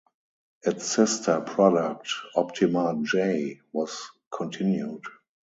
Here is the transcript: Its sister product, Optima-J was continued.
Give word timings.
Its 0.63 0.87
sister 0.87 1.41
product, 1.41 2.11
Optima-J 2.35 3.59
was 3.71 4.09
continued. 4.31 5.03